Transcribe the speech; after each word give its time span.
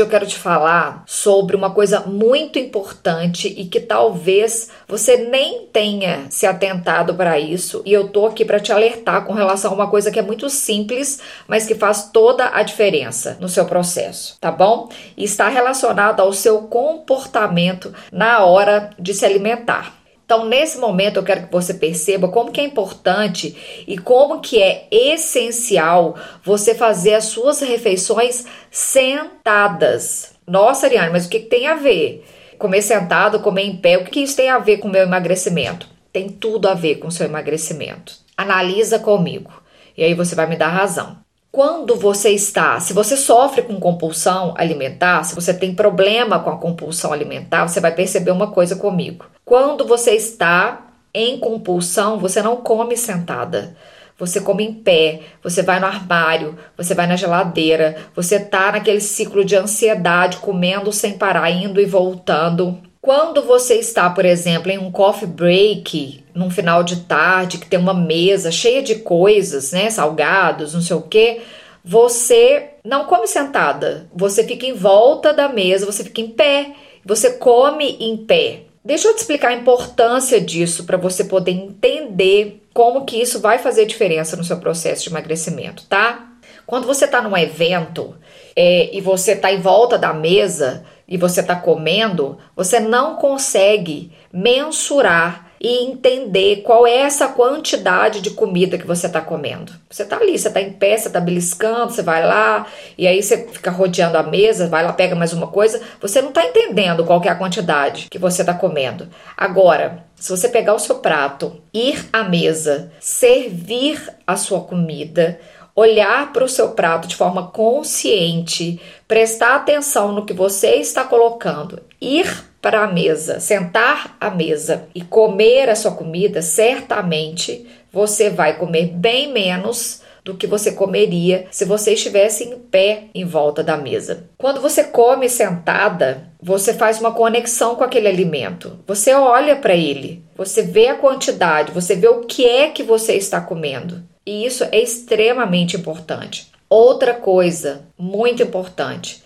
eu 0.00 0.08
quero 0.08 0.26
te 0.26 0.36
falar 0.36 1.02
sobre 1.06 1.54
uma 1.54 1.70
coisa 1.70 2.00
muito 2.00 2.58
importante 2.58 3.48
e 3.48 3.64
que 3.66 3.80
talvez 3.80 4.70
você 4.88 5.16
nem 5.16 5.66
tenha 5.66 6.26
se 6.30 6.46
atentado 6.46 7.14
para 7.14 7.38
isso, 7.38 7.82
e 7.84 7.92
eu 7.92 8.08
tô 8.08 8.26
aqui 8.26 8.44
para 8.44 8.60
te 8.60 8.72
alertar 8.72 9.24
com 9.24 9.32
relação 9.32 9.72
a 9.72 9.74
uma 9.74 9.90
coisa 9.90 10.10
que 10.10 10.18
é 10.18 10.22
muito 10.22 10.48
simples, 10.50 11.20
mas 11.46 11.66
que 11.66 11.74
faz 11.74 12.10
toda 12.12 12.50
a 12.52 12.62
diferença 12.62 13.36
no 13.40 13.48
seu 13.48 13.64
processo, 13.64 14.36
tá 14.40 14.50
bom? 14.50 14.88
E 15.16 15.24
está 15.24 15.48
relacionado 15.48 16.20
ao 16.20 16.32
seu 16.32 16.62
comportamento 16.62 17.94
na 18.12 18.44
hora 18.44 18.90
de 18.98 19.14
se 19.14 19.24
alimentar. 19.24 19.99
Então, 20.30 20.46
nesse 20.46 20.78
momento, 20.78 21.16
eu 21.16 21.24
quero 21.24 21.48
que 21.48 21.52
você 21.52 21.74
perceba 21.74 22.28
como 22.28 22.52
que 22.52 22.60
é 22.60 22.64
importante 22.64 23.84
e 23.84 23.98
como 23.98 24.40
que 24.40 24.62
é 24.62 24.86
essencial 24.88 26.14
você 26.44 26.72
fazer 26.72 27.14
as 27.14 27.24
suas 27.24 27.58
refeições 27.58 28.46
sentadas. 28.70 30.34
Nossa, 30.46 30.86
Ariane, 30.86 31.10
mas 31.10 31.26
o 31.26 31.28
que, 31.28 31.40
que 31.40 31.48
tem 31.48 31.66
a 31.66 31.74
ver? 31.74 32.24
Comer 32.58 32.80
sentado, 32.80 33.40
comer 33.40 33.64
em 33.64 33.76
pé, 33.76 33.98
o 33.98 34.04
que, 34.04 34.12
que 34.12 34.20
isso 34.20 34.36
tem 34.36 34.48
a 34.48 34.60
ver 34.60 34.76
com 34.76 34.86
o 34.86 34.90
meu 34.92 35.02
emagrecimento? 35.02 35.88
Tem 36.12 36.28
tudo 36.28 36.68
a 36.68 36.74
ver 36.74 37.00
com 37.00 37.08
o 37.08 37.10
seu 37.10 37.26
emagrecimento. 37.26 38.14
Analisa 38.36 39.00
comigo 39.00 39.50
e 39.98 40.04
aí 40.04 40.14
você 40.14 40.36
vai 40.36 40.46
me 40.46 40.54
dar 40.54 40.68
razão. 40.68 41.18
Quando 41.52 41.96
você 41.96 42.30
está, 42.30 42.78
se 42.78 42.92
você 42.92 43.16
sofre 43.16 43.62
com 43.62 43.80
compulsão 43.80 44.54
alimentar, 44.56 45.24
se 45.24 45.34
você 45.34 45.52
tem 45.52 45.74
problema 45.74 46.38
com 46.38 46.50
a 46.50 46.56
compulsão 46.56 47.12
alimentar, 47.12 47.66
você 47.66 47.80
vai 47.80 47.92
perceber 47.92 48.30
uma 48.30 48.52
coisa 48.52 48.76
comigo. 48.76 49.26
Quando 49.44 49.84
você 49.84 50.12
está 50.12 50.92
em 51.12 51.40
compulsão, 51.40 52.20
você 52.20 52.40
não 52.40 52.58
come 52.58 52.96
sentada. 52.96 53.76
Você 54.16 54.40
come 54.40 54.64
em 54.64 54.72
pé, 54.72 55.22
você 55.42 55.60
vai 55.60 55.80
no 55.80 55.86
armário, 55.86 56.56
você 56.76 56.94
vai 56.94 57.08
na 57.08 57.16
geladeira, 57.16 57.96
você 58.14 58.38
tá 58.38 58.70
naquele 58.70 59.00
ciclo 59.00 59.44
de 59.44 59.56
ansiedade, 59.56 60.36
comendo 60.36 60.92
sem 60.92 61.18
parar, 61.18 61.50
indo 61.50 61.80
e 61.80 61.86
voltando. 61.86 62.78
Quando 63.02 63.42
você 63.42 63.76
está, 63.76 64.10
por 64.10 64.26
exemplo, 64.26 64.70
em 64.70 64.76
um 64.76 64.92
coffee 64.92 65.26
break, 65.26 66.22
num 66.34 66.50
final 66.50 66.82
de 66.82 67.00
tarde, 67.00 67.56
que 67.56 67.66
tem 67.66 67.78
uma 67.78 67.94
mesa 67.94 68.50
cheia 68.50 68.82
de 68.82 68.96
coisas, 68.96 69.72
né, 69.72 69.88
salgados, 69.88 70.74
não 70.74 70.82
sei 70.82 70.96
o 70.96 71.02
quê, 71.02 71.40
você 71.82 72.72
não 72.84 73.06
come 73.06 73.26
sentada. 73.26 74.06
Você 74.14 74.44
fica 74.44 74.66
em 74.66 74.74
volta 74.74 75.32
da 75.32 75.48
mesa, 75.48 75.86
você 75.86 76.04
fica 76.04 76.20
em 76.20 76.28
pé, 76.28 76.72
você 77.02 77.32
come 77.32 77.96
em 77.98 78.18
pé. 78.18 78.64
Deixa 78.84 79.08
eu 79.08 79.14
te 79.14 79.20
explicar 79.20 79.48
a 79.48 79.54
importância 79.54 80.38
disso 80.38 80.84
para 80.84 80.98
você 80.98 81.24
poder 81.24 81.52
entender 81.52 82.62
como 82.74 83.06
que 83.06 83.20
isso 83.20 83.40
vai 83.40 83.58
fazer 83.58 83.86
diferença 83.86 84.36
no 84.36 84.44
seu 84.44 84.58
processo 84.58 85.04
de 85.04 85.10
emagrecimento, 85.10 85.84
tá? 85.86 86.30
Quando 86.66 86.86
você 86.86 87.06
está 87.06 87.20
num 87.20 87.36
evento 87.36 88.14
é, 88.54 88.94
e 88.94 89.00
você 89.00 89.32
está 89.32 89.50
em 89.50 89.60
volta 89.60 89.98
da 89.98 90.12
mesa 90.12 90.84
e 91.10 91.16
você 91.16 91.40
está 91.40 91.56
comendo, 91.56 92.38
você 92.54 92.78
não 92.78 93.16
consegue 93.16 94.12
mensurar 94.32 95.50
e 95.60 95.84
entender 95.84 96.62
qual 96.62 96.86
é 96.86 97.00
essa 97.00 97.28
quantidade 97.28 98.22
de 98.22 98.30
comida 98.30 98.78
que 98.78 98.86
você 98.86 99.06
está 99.06 99.20
comendo. 99.20 99.72
Você 99.90 100.04
está 100.04 100.16
ali, 100.16 100.38
você 100.38 100.48
está 100.48 100.60
em 100.60 100.72
pé, 100.72 100.96
você 100.96 101.08
está 101.08 101.20
beliscando, 101.20 101.92
você 101.92 102.00
vai 102.00 102.24
lá 102.24 102.66
e 102.96 103.06
aí 103.06 103.22
você 103.22 103.46
fica 103.48 103.70
rodeando 103.70 104.16
a 104.16 104.22
mesa, 104.22 104.68
vai 104.68 104.82
lá, 104.82 104.92
pega 104.92 105.14
mais 105.14 105.34
uma 105.34 105.48
coisa. 105.48 105.82
Você 106.00 106.22
não 106.22 106.30
está 106.30 106.46
entendendo 106.46 107.04
qual 107.04 107.22
é 107.24 107.28
a 107.28 107.34
quantidade 107.34 108.06
que 108.08 108.18
você 108.18 108.40
está 108.40 108.54
comendo. 108.54 109.08
Agora, 109.36 110.06
se 110.16 110.30
você 110.30 110.48
pegar 110.48 110.74
o 110.74 110.78
seu 110.78 111.00
prato, 111.00 111.60
ir 111.74 112.08
à 112.10 112.22
mesa, 112.22 112.90
servir 112.98 114.00
a 114.26 114.36
sua 114.36 114.60
comida, 114.62 115.38
olhar 115.74 116.32
para 116.32 116.44
o 116.44 116.48
seu 116.48 116.70
prato 116.70 117.08
de 117.08 117.16
forma 117.16 117.48
consciente, 117.48 118.80
prestar 119.06 119.56
atenção 119.56 120.12
no 120.12 120.24
que 120.24 120.32
você 120.32 120.76
está 120.76 121.04
colocando, 121.04 121.82
ir 122.00 122.44
para 122.60 122.84
a 122.84 122.86
mesa, 122.86 123.40
sentar 123.40 124.16
à 124.20 124.30
mesa 124.30 124.88
e 124.94 125.00
comer 125.00 125.68
a 125.70 125.74
sua 125.74 125.92
comida, 125.92 126.42
certamente 126.42 127.66
você 127.92 128.28
vai 128.30 128.56
comer 128.56 128.86
bem 128.86 129.32
menos 129.32 130.02
do 130.24 130.36
que 130.36 130.46
você 130.46 130.72
comeria 130.72 131.46
se 131.50 131.64
você 131.64 131.94
estivesse 131.94 132.44
em 132.44 132.58
pé 132.58 133.04
em 133.14 133.24
volta 133.24 133.62
da 133.62 133.76
mesa. 133.76 134.28
Quando 134.36 134.60
você 134.60 134.84
come 134.84 135.28
sentada, 135.28 136.28
você 136.40 136.74
faz 136.74 137.00
uma 137.00 137.12
conexão 137.12 137.74
com 137.74 137.84
aquele 137.84 138.08
alimento. 138.08 138.78
Você 138.86 139.14
olha 139.14 139.56
para 139.56 139.74
ele, 139.74 140.22
você 140.36 140.62
vê 140.62 140.88
a 140.88 140.94
quantidade, 140.94 141.72
você 141.72 141.94
vê 141.94 142.08
o 142.08 142.20
que 142.20 142.46
é 142.46 142.68
que 142.68 142.82
você 142.82 143.14
está 143.14 143.40
comendo. 143.40 144.02
E 144.30 144.46
isso 144.46 144.62
é 144.70 144.78
extremamente 144.78 145.76
importante. 145.76 146.52
Outra 146.68 147.14
coisa 147.14 147.82
muito 147.98 148.42
importante: 148.42 149.24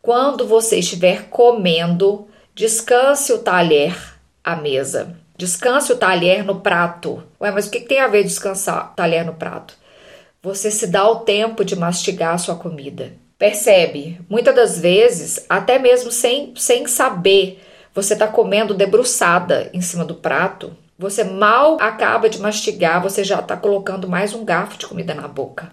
quando 0.00 0.46
você 0.46 0.78
estiver 0.78 1.28
comendo, 1.28 2.26
Descanse 2.56 3.34
o 3.34 3.38
talher 3.40 3.94
à 4.42 4.56
mesa. 4.56 5.14
Descanse 5.36 5.92
o 5.92 5.96
talher 5.98 6.42
no 6.42 6.60
prato. 6.60 7.22
Ué, 7.38 7.50
mas 7.50 7.66
o 7.66 7.70
que 7.70 7.80
tem 7.80 8.00
a 8.00 8.08
ver 8.08 8.24
descansar 8.24 8.92
o 8.92 8.94
talher 8.96 9.26
no 9.26 9.34
prato? 9.34 9.74
Você 10.42 10.70
se 10.70 10.86
dá 10.86 11.06
o 11.06 11.16
tempo 11.16 11.62
de 11.62 11.76
mastigar 11.76 12.32
a 12.32 12.38
sua 12.38 12.56
comida. 12.56 13.12
Percebe? 13.38 14.18
Muitas 14.26 14.54
das 14.54 14.80
vezes, 14.80 15.44
até 15.50 15.78
mesmo 15.78 16.10
sem, 16.10 16.54
sem 16.56 16.86
saber, 16.86 17.62
você 17.94 18.14
está 18.14 18.26
comendo 18.26 18.72
debruçada 18.72 19.68
em 19.74 19.82
cima 19.82 20.06
do 20.06 20.14
prato. 20.14 20.74
Você 20.98 21.24
mal 21.24 21.76
acaba 21.80 22.28
de 22.28 22.40
mastigar, 22.40 23.02
você 23.02 23.22
já 23.22 23.40
está 23.40 23.56
colocando 23.56 24.08
mais 24.08 24.32
um 24.32 24.44
garfo 24.44 24.78
de 24.78 24.86
comida 24.86 25.14
na 25.14 25.28
boca. 25.28 25.70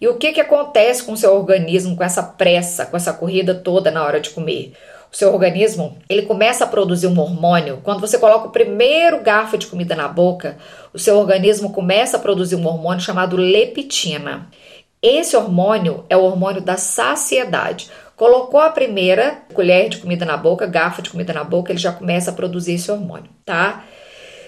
E 0.00 0.06
o 0.08 0.16
que, 0.16 0.32
que 0.32 0.40
acontece 0.40 1.04
com 1.04 1.12
o 1.12 1.16
seu 1.16 1.34
organismo 1.34 1.96
com 1.96 2.04
essa 2.04 2.22
pressa, 2.22 2.84
com 2.84 2.96
essa 2.96 3.12
corrida 3.12 3.54
toda 3.54 3.90
na 3.90 4.04
hora 4.04 4.20
de 4.20 4.30
comer? 4.30 4.74
o 5.12 5.16
seu 5.16 5.30
organismo, 5.32 5.98
ele 6.08 6.22
começa 6.22 6.64
a 6.64 6.66
produzir 6.66 7.06
um 7.06 7.20
hormônio. 7.20 7.80
Quando 7.84 8.00
você 8.00 8.18
coloca 8.18 8.48
o 8.48 8.50
primeiro 8.50 9.20
garfo 9.20 9.58
de 9.58 9.66
comida 9.66 9.94
na 9.94 10.08
boca, 10.08 10.56
o 10.92 10.98
seu 10.98 11.18
organismo 11.18 11.70
começa 11.70 12.16
a 12.16 12.20
produzir 12.20 12.56
um 12.56 12.66
hormônio 12.66 13.02
chamado 13.02 13.36
leptina. 13.36 14.48
Esse 15.02 15.36
hormônio 15.36 16.04
é 16.08 16.16
o 16.16 16.22
hormônio 16.22 16.62
da 16.62 16.78
saciedade. 16.78 17.90
Colocou 18.16 18.58
a 18.58 18.70
primeira 18.70 19.42
colher 19.52 19.90
de 19.90 19.98
comida 19.98 20.24
na 20.24 20.36
boca, 20.36 20.66
garfo 20.66 21.02
de 21.02 21.10
comida 21.10 21.34
na 21.34 21.44
boca, 21.44 21.72
ele 21.72 21.78
já 21.78 21.92
começa 21.92 22.30
a 22.30 22.34
produzir 22.34 22.74
esse 22.74 22.90
hormônio, 22.90 23.28
tá? 23.44 23.84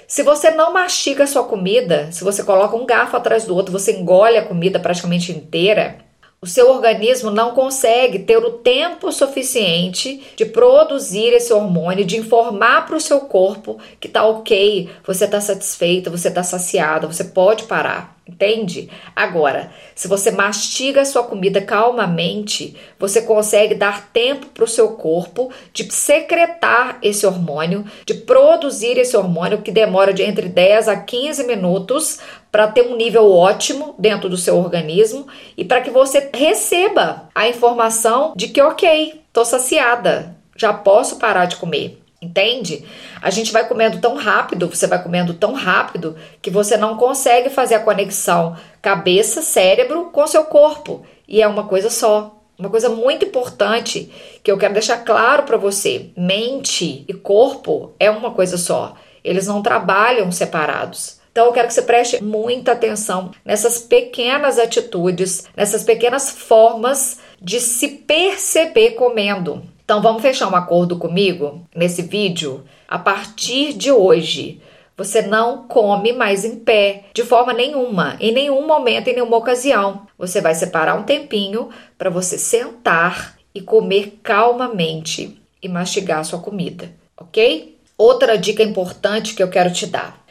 Se 0.07 0.23
você 0.23 0.51
não 0.51 0.73
mastiga 0.73 1.25
a 1.25 1.27
sua 1.27 1.45
comida, 1.45 2.11
se 2.13 2.23
você 2.23 2.43
coloca 2.45 2.77
um 2.77 2.87
garfo 2.87 3.17
atrás 3.17 3.45
do 3.45 3.55
outro, 3.55 3.73
você 3.73 3.93
engole 3.93 4.37
a 4.37 4.47
comida 4.47 4.79
praticamente 4.79 5.33
inteira, 5.33 6.04
o 6.45 6.47
seu 6.47 6.71
organismo 6.71 7.31
não 7.31 7.53
consegue 7.53 8.19
ter 8.19 8.37
o 8.37 8.59
tempo 8.59 9.11
suficiente 9.11 10.23
de 10.37 10.45
produzir 10.45 11.33
esse 11.33 11.51
hormônio, 11.55 12.05
de 12.05 12.19
informar 12.19 12.85
para 12.85 12.97
o 12.97 13.01
seu 13.01 13.21
corpo 13.21 13.79
que 13.99 14.09
tá 14.09 14.27
ok, 14.27 14.91
você 15.07 15.25
está 15.25 15.41
satisfeita, 15.41 16.11
você 16.11 16.29
está 16.29 16.43
saciada, 16.43 17.07
você 17.07 17.25
pode 17.25 17.65
parar. 17.65 18.15
Entende? 18.27 18.89
Agora, 19.15 19.71
se 19.95 20.09
você 20.09 20.31
mastiga 20.31 21.03
a 21.03 21.05
sua 21.05 21.25
comida 21.25 21.61
calmamente, 21.61 22.75
você 22.99 23.21
consegue 23.21 23.75
dar 23.75 24.11
tempo 24.15 24.47
para 24.47 24.65
o 24.65 24.69
seu 24.69 24.93
corpo 24.93 25.53
de 25.75 25.93
secretar 25.93 26.99
esse 27.03 27.27
hormônio, 27.27 27.85
de 28.07 28.15
produzir 28.15 28.97
esse 28.97 29.15
hormônio 29.15 29.61
que 29.61 29.71
demora 29.71 30.11
de 30.15 30.23
entre 30.23 30.49
10 30.49 30.89
a 30.89 30.97
15 30.97 31.47
minutos 31.47 32.19
para 32.55 32.69
ter 32.69 32.83
um 32.83 32.95
nível 32.95 33.33
ótimo 33.33 33.97
dentro 33.99 34.29
do 34.29 34.37
seu 34.37 34.57
organismo 34.57 35.27
e 35.57 35.65
para 35.65 35.81
que 35.81 35.91
você 35.91 36.31
receba 36.33 37.29
a 37.35 37.49
informação 37.49 38.33
de 38.37 38.47
que, 38.47 38.63
ok, 38.63 39.23
estou 39.27 39.45
saciada, 39.45 40.37
já 40.57 40.73
posso 40.73 41.17
parar 41.17 41.47
de 41.47 41.57
comer. 41.57 42.01
Entende? 42.23 42.85
A 43.21 43.29
gente 43.29 43.51
vai 43.51 43.67
comendo 43.67 43.99
tão 43.99 44.15
rápido, 44.15 44.69
você 44.69 44.87
vai 44.87 45.03
comendo 45.03 45.35
tão 45.35 45.53
rápido 45.53 46.15
que 46.41 46.49
você 46.49 46.77
não 46.77 46.97
consegue 46.97 47.51
fazer 47.51 47.75
a 47.75 47.81
conexão 47.81 48.57
cabeça, 48.81 49.43
cérebro 49.43 50.11
com 50.13 50.25
seu 50.25 50.45
corpo. 50.45 51.05
E 51.27 51.43
é 51.43 51.49
uma 51.49 51.65
coisa 51.65 51.91
só. 51.91 52.37
Uma 52.57 52.71
coisa 52.71 52.89
muito 52.89 53.25
importante 53.25 54.13
que 54.45 54.53
eu 54.53 54.57
quero 54.57 54.75
deixar 54.75 54.99
claro 54.99 55.43
para 55.43 55.57
você: 55.57 56.13
mente 56.17 57.05
e 57.09 57.15
corpo 57.15 57.95
é 57.99 58.09
uma 58.09 58.31
coisa 58.31 58.57
só. 58.57 58.95
Eles 59.25 59.49
não 59.49 59.61
trabalham 59.61 60.31
separados. 60.31 61.14
Então 61.35 61.47
eu 61.47 61.53
quero 61.53 61.67
que 61.67 61.75
você 61.75 61.83
preste 61.83 62.23
muita 62.23 62.71
atenção 62.71 63.33
nessas 63.45 63.81
pequenas 63.81 64.57
atitudes, 64.57 65.49
nessas 65.57 65.83
pequenas 65.83 66.31
formas 66.31 67.19
de 67.43 67.59
se 67.59 67.89
perceber 67.89 68.93
comendo. 68.93 69.61
Então 69.85 70.01
vamos 70.01 70.23
fechar 70.23 70.49
um 70.49 70.55
acordo 70.55 70.97
comigo 70.97 71.67
nesse 71.75 72.03
vídeo? 72.03 72.63
A 72.87 73.01
partir 73.01 73.73
de 73.73 73.91
hoje, 73.91 74.63
você 74.97 75.23
não 75.23 75.67
come 75.67 76.13
mais 76.13 76.45
em 76.45 76.55
pé 76.55 77.07
de 77.13 77.25
forma 77.25 77.53
nenhuma, 77.53 78.17
em 78.21 78.31
nenhum 78.31 78.65
momento, 78.65 79.09
em 79.09 79.15
nenhuma 79.15 79.37
ocasião. 79.37 80.07
Você 80.17 80.41
vai 80.41 80.55
separar 80.55 80.95
um 80.95 81.03
tempinho 81.03 81.69
para 81.99 82.11
você 82.11 82.39
sentar 82.39 83.37
e 83.53 83.61
comer 83.61 84.21
calmamente 84.23 85.37
e 85.61 85.69
mastigar 85.69 86.21
a 86.21 86.25
sua 86.25 86.39
comida, 86.39 86.93
ok? 87.17 87.77
Outra 87.99 88.39
dica 88.39 88.63
importante 88.63 89.35
que 89.35 89.43
eu 89.43 89.51
quero 89.51 89.73
te 89.73 89.89
dar. 89.89 90.24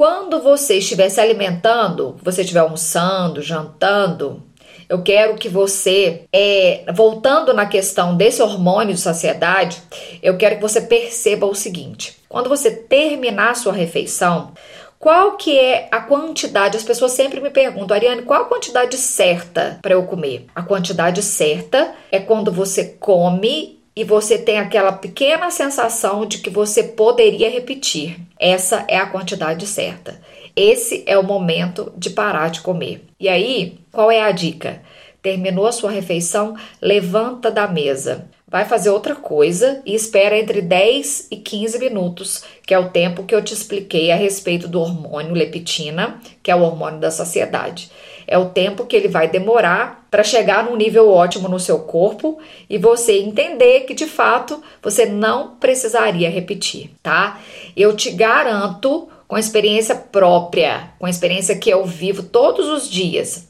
Quando 0.00 0.40
você 0.40 0.78
estiver 0.78 1.10
se 1.10 1.20
alimentando, 1.20 2.16
você 2.22 2.40
estiver 2.40 2.60
almoçando, 2.60 3.42
jantando, 3.42 4.42
Eu 4.88 5.02
quero 5.02 5.34
que 5.34 5.46
você, 5.46 6.22
é, 6.32 6.86
voltando 6.94 7.52
na 7.52 7.66
questão 7.66 8.16
desse 8.16 8.40
hormônio 8.40 8.94
de 8.94 9.00
saciedade, 9.00 9.76
eu 10.22 10.38
quero 10.38 10.56
que 10.56 10.62
você 10.62 10.80
perceba 10.80 11.46
o 11.46 11.54
seguinte: 11.54 12.16
quando 12.30 12.48
você 12.48 12.70
terminar 12.70 13.50
a 13.50 13.54
sua 13.54 13.74
refeição, 13.74 14.54
qual 14.98 15.36
que 15.36 15.58
é 15.58 15.86
a 15.92 16.00
quantidade? 16.00 16.78
As 16.78 16.82
pessoas 16.82 17.12
sempre 17.12 17.38
me 17.38 17.50
perguntam, 17.50 17.94
Ariane, 17.94 18.22
qual 18.22 18.44
a 18.44 18.48
quantidade 18.48 18.96
certa 18.96 19.78
para 19.82 19.92
eu 19.92 20.04
comer? 20.04 20.46
A 20.54 20.62
quantidade 20.62 21.22
certa 21.22 21.92
é 22.10 22.18
quando 22.18 22.50
você 22.50 22.96
come 22.98 23.79
e 24.00 24.04
você 24.04 24.38
tem 24.38 24.58
aquela 24.58 24.92
pequena 24.92 25.50
sensação 25.50 26.24
de 26.24 26.38
que 26.38 26.48
você 26.48 26.82
poderia 26.82 27.50
repetir. 27.50 28.18
Essa 28.38 28.82
é 28.88 28.96
a 28.96 29.04
quantidade 29.04 29.66
certa. 29.66 30.18
Esse 30.56 31.04
é 31.06 31.18
o 31.18 31.22
momento 31.22 31.92
de 31.98 32.08
parar 32.08 32.48
de 32.48 32.62
comer. 32.62 33.04
E 33.20 33.28
aí, 33.28 33.78
qual 33.92 34.10
é 34.10 34.22
a 34.22 34.32
dica? 34.32 34.80
Terminou 35.20 35.66
a 35.66 35.72
sua 35.72 35.90
refeição, 35.90 36.56
levanta 36.80 37.50
da 37.50 37.68
mesa 37.68 38.26
vai 38.50 38.64
fazer 38.64 38.90
outra 38.90 39.14
coisa 39.14 39.80
e 39.86 39.94
espera 39.94 40.36
entre 40.36 40.60
10 40.60 41.28
e 41.30 41.36
15 41.36 41.78
minutos, 41.78 42.42
que 42.66 42.74
é 42.74 42.78
o 42.78 42.90
tempo 42.90 43.22
que 43.22 43.32
eu 43.32 43.40
te 43.40 43.54
expliquei 43.54 44.10
a 44.10 44.16
respeito 44.16 44.66
do 44.66 44.80
hormônio 44.80 45.32
leptina, 45.32 46.20
que 46.42 46.50
é 46.50 46.56
o 46.56 46.62
hormônio 46.62 46.98
da 46.98 47.12
saciedade. 47.12 47.92
É 48.30 48.38
o 48.38 48.50
tempo 48.50 48.86
que 48.86 48.94
ele 48.94 49.08
vai 49.08 49.26
demorar 49.26 50.06
para 50.08 50.22
chegar 50.22 50.64
num 50.64 50.76
nível 50.76 51.10
ótimo 51.10 51.48
no 51.48 51.58
seu 51.58 51.80
corpo 51.80 52.38
e 52.68 52.78
você 52.78 53.18
entender 53.18 53.80
que 53.80 53.92
de 53.92 54.06
fato 54.06 54.62
você 54.80 55.04
não 55.04 55.56
precisaria 55.56 56.30
repetir, 56.30 56.92
tá? 57.02 57.40
Eu 57.76 57.96
te 57.96 58.12
garanto, 58.12 59.08
com 59.26 59.36
experiência 59.36 59.96
própria, 59.96 60.92
com 61.00 61.08
experiência 61.08 61.58
que 61.58 61.70
eu 61.70 61.84
vivo 61.84 62.22
todos 62.22 62.68
os 62.68 62.88
dias, 62.88 63.48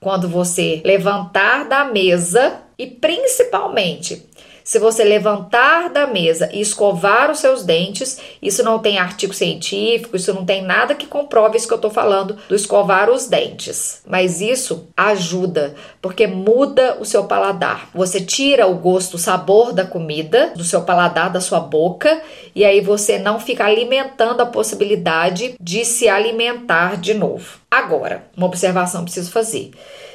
quando 0.00 0.26
você 0.26 0.80
levantar 0.82 1.68
da 1.68 1.84
mesa 1.84 2.62
e 2.78 2.86
principalmente 2.86 4.26
se 4.64 4.78
você 4.78 5.04
levantar 5.04 5.90
da 5.90 6.06
mesa 6.06 6.48
e 6.52 6.60
escovar 6.60 7.30
os 7.30 7.38
seus 7.38 7.64
dentes, 7.64 8.18
isso 8.40 8.62
não 8.62 8.78
tem 8.78 8.98
artigo 8.98 9.34
científico, 9.34 10.16
isso 10.16 10.32
não 10.32 10.44
tem 10.44 10.62
nada 10.62 10.94
que 10.94 11.06
comprove 11.06 11.56
isso 11.56 11.68
que 11.68 11.74
eu 11.74 11.78
tô 11.78 11.90
falando 11.90 12.36
do 12.48 12.54
escovar 12.54 13.10
os 13.10 13.26
dentes. 13.26 14.02
Mas 14.06 14.40
isso 14.40 14.88
ajuda, 14.96 15.74
porque 16.00 16.26
muda 16.26 16.96
o 17.00 17.04
seu 17.04 17.24
paladar. 17.24 17.88
Você 17.94 18.20
tira 18.20 18.66
o 18.66 18.74
gosto, 18.74 19.14
o 19.14 19.18
sabor 19.18 19.72
da 19.72 19.84
comida 19.84 20.52
do 20.56 20.64
seu 20.64 20.82
paladar, 20.82 21.30
da 21.30 21.40
sua 21.40 21.60
boca, 21.60 22.20
e 22.54 22.64
aí 22.64 22.80
você 22.80 23.18
não 23.18 23.40
fica 23.40 23.64
alimentando 23.64 24.40
a 24.40 24.46
possibilidade 24.46 25.54
de 25.60 25.84
se 25.84 26.08
alimentar 26.08 26.96
de 26.96 27.14
novo. 27.14 27.61
Agora, 27.72 28.26
uma 28.36 28.44
observação 28.44 29.02
preciso 29.02 29.30
fazer. 29.30 29.70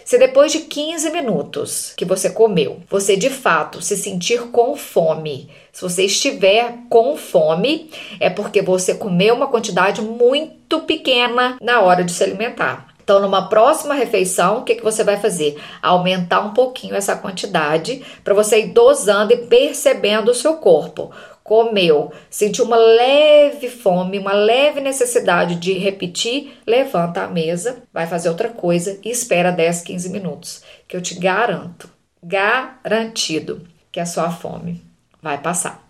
Se 0.05 0.15
depois 0.19 0.51
de 0.51 0.59
15 0.59 1.09
minutos 1.09 1.91
que 1.97 2.05
você 2.05 2.29
comeu, 2.29 2.81
você 2.87 3.17
de 3.17 3.31
fato 3.31 3.81
se 3.81 3.97
sentir 3.97 4.51
com 4.51 4.75
fome, 4.75 5.49
se 5.73 5.81
você 5.81 6.03
estiver 6.03 6.77
com 6.87 7.17
fome, 7.17 7.89
é 8.19 8.29
porque 8.29 8.61
você 8.61 8.93
comeu 8.93 9.33
uma 9.33 9.47
quantidade 9.47 10.03
muito 10.03 10.81
pequena 10.81 11.57
na 11.59 11.81
hora 11.81 12.03
de 12.03 12.11
se 12.11 12.23
alimentar. 12.23 12.89
Então, 13.03 13.19
numa 13.19 13.49
próxima 13.49 13.95
refeição, 13.95 14.59
o 14.59 14.63
que, 14.63 14.75
que 14.75 14.83
você 14.83 15.03
vai 15.03 15.17
fazer? 15.17 15.57
Aumentar 15.81 16.41
um 16.41 16.53
pouquinho 16.53 16.93
essa 16.93 17.15
quantidade 17.15 18.03
para 18.23 18.35
você 18.35 18.59
ir 18.59 18.67
dosando 18.67 19.33
e 19.33 19.37
percebendo 19.37 20.29
o 20.29 20.35
seu 20.35 20.57
corpo 20.57 21.11
comeu, 21.47 22.11
sentiu 22.29 22.65
uma 22.65 22.75
leve 22.75 23.69
fome, 23.69 24.19
uma 24.19 24.33
leve 24.33 24.81
necessidade 24.81 25.55
de 25.55 25.71
repetir, 25.71 26.59
levanta 26.67 27.23
a 27.23 27.27
mesa, 27.27 27.83
vai 27.93 28.05
fazer 28.05 28.27
outra 28.27 28.49
coisa 28.49 28.99
e 29.01 29.09
espera 29.09 29.49
10, 29.49 29.81
15 29.81 30.09
minutos, 30.09 30.61
que 30.85 30.97
eu 30.97 31.01
te 31.01 31.15
garanto, 31.17 31.89
garantido, 32.21 33.65
que 33.89 33.99
a 34.01 34.05
sua 34.05 34.29
fome 34.29 34.83
vai 35.21 35.37
passar. 35.37 35.86